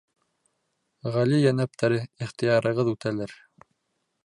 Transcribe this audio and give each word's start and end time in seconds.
—Ғали 1.17 1.41
йәнәптәре, 1.43 2.01
ихтыярығыҙ 2.27 2.93
үтәлер. 2.95 3.39